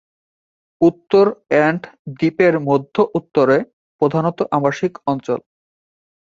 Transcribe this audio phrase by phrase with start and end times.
[0.81, 1.25] উত্তর
[1.59, 1.81] এন্ড
[2.17, 3.57] দ্বীপের মধ্য-উত্তরে
[4.01, 5.39] প্রধানত আবাসিক অঞ্চল।